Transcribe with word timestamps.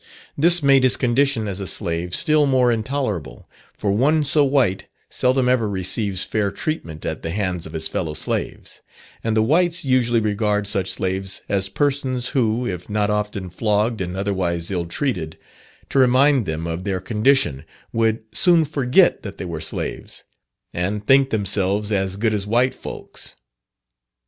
This 0.35 0.63
made 0.63 0.83
his 0.83 0.97
condition 0.97 1.47
as 1.47 1.59
a 1.59 1.67
slave 1.67 2.15
still 2.15 2.47
more 2.47 2.71
intolerable; 2.71 3.47
for 3.77 3.91
one 3.91 4.23
so 4.23 4.43
white, 4.43 4.85
seldom 5.11 5.47
ever 5.47 5.69
receives 5.69 6.23
fair 6.23 6.49
treatment 6.49 7.05
at 7.05 7.21
the 7.21 7.29
hands 7.29 7.67
of 7.67 7.73
his 7.73 7.87
fellow 7.87 8.15
slaves; 8.15 8.81
and 9.23 9.37
the 9.37 9.43
whites 9.43 9.85
usually 9.85 10.19
regard 10.19 10.65
such 10.65 10.89
slaves 10.89 11.43
as 11.47 11.69
persons, 11.69 12.29
who, 12.29 12.65
if 12.65 12.89
not 12.89 13.11
often 13.11 13.47
flogged 13.47 14.01
and 14.01 14.17
otherwise 14.17 14.71
ill 14.71 14.85
treated, 14.87 15.37
to 15.89 15.99
remind 15.99 16.47
them 16.47 16.65
of 16.65 16.83
their 16.83 16.99
condition, 16.99 17.63
would 17.93 18.23
soon 18.33 18.65
"forget" 18.65 19.21
that 19.21 19.37
they 19.37 19.45
were 19.45 19.61
slaves, 19.61 20.23
and 20.73 21.05
"think 21.05 21.29
themselves 21.29 21.91
as 21.91 22.15
good 22.15 22.33
as 22.33 22.47
white 22.47 22.73
folks." 22.73 23.35